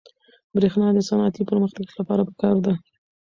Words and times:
برېښنا 0.55 0.87
د 0.95 0.99
صنعتي 1.09 1.43
پرمختګ 1.49 1.87
لپاره 1.99 2.21
پکار 2.29 2.55
ده. 2.65 2.73